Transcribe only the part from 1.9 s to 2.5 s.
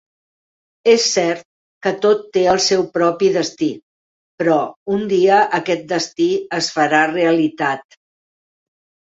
tot té